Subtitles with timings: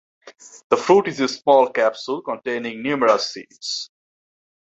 [0.71, 3.91] The fruit is a small capsule containing numerous seeds.